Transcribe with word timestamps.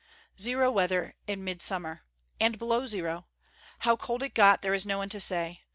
Zero 0.39 0.71
weather 0.71 1.15
in 1.27 1.43
midsummer! 1.43 2.01
And 2.39 2.57
below 2.57 2.87
zero! 2.87 3.27
How 3.85 3.95
cold 3.97 4.23
it 4.23 4.33
got, 4.33 4.63
there 4.63 4.73
is 4.73 4.83
no 4.83 4.97
one 4.97 5.09
to 5.09 5.19
say. 5.19 5.61